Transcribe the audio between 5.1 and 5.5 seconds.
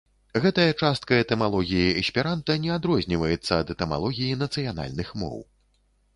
моў.